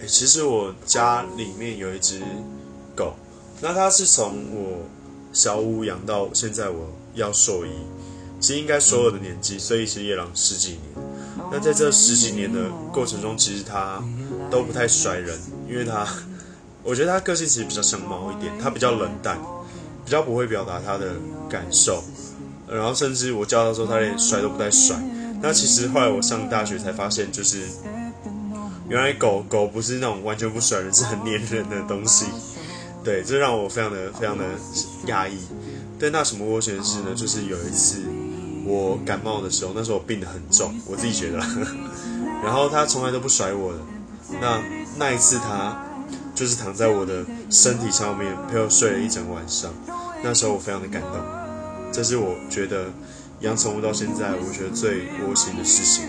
[0.00, 2.20] 诶，其实我家里面有一只
[2.94, 3.14] 狗，
[3.60, 4.86] 那它是从我
[5.32, 7.70] 小五养到现在我要兽医，
[8.38, 10.80] 其实应该所有的年纪，所以其实也养十几年。
[11.50, 14.02] 那在这十几年的过程中，其实它
[14.50, 15.38] 都不太甩人，
[15.68, 16.06] 因为它，
[16.82, 19.38] 我觉得它个性其实比较像猫一点，它比较冷淡，
[20.04, 21.14] 比较不会表达它的
[21.48, 22.02] 感受，
[22.68, 24.96] 然后甚至我叫它时候，它连甩都不带甩。
[25.40, 27.62] 那其实后来我上大学才发现，就是
[28.88, 32.26] 原来狗狗不是那种完全不甩人，是很黏人的东西。
[33.02, 34.44] 对，这让我非常的非常的
[35.06, 35.38] 压抑。
[35.98, 37.14] 对，那什么涡旋式呢？
[37.14, 38.02] 就是有一次
[38.64, 41.38] 我感冒的时候，那时候我病得很重，我自己觉得，
[42.42, 43.78] 然后它从来都不甩我的。
[44.40, 44.60] 那
[44.98, 45.84] 那一次它
[46.34, 49.72] 就是躺在我的身体上面陪我睡了一整晚上，
[50.22, 51.12] 那时候我非常的感动。
[51.92, 52.86] 这是我觉得
[53.40, 56.04] 养宠物到现在，我觉得最窝心的事情。